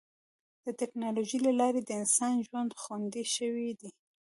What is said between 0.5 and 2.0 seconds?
د ټکنالوجۍ له لارې د